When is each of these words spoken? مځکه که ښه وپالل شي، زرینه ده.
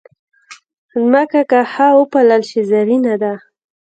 مځکه 1.11 1.41
که 1.49 1.59
ښه 1.71 1.87
وپالل 1.99 2.41
شي، 2.49 2.61
زرینه 2.71 3.15
ده. 3.21 3.33